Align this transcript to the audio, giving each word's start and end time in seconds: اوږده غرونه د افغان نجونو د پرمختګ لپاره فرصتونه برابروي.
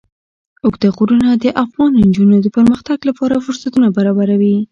اوږده 0.63 0.89
غرونه 0.95 1.29
د 1.43 1.45
افغان 1.63 1.91
نجونو 2.03 2.35
د 2.41 2.47
پرمختګ 2.57 2.97
لپاره 3.09 3.43
فرصتونه 3.45 3.87
برابروي. 3.97 4.55